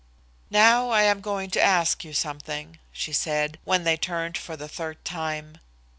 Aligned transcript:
"Now 0.49 0.89
I 0.89 1.03
am 1.03 1.21
going 1.21 1.51
to 1.51 1.61
ask 1.61 2.03
you 2.03 2.11
something," 2.11 2.79
she 2.91 3.13
said, 3.13 3.59
when 3.65 3.83
they 3.83 3.97
turned 3.97 4.35
for 4.35 4.57
the 4.57 4.67
third 4.67 5.05
time. 5.05 5.59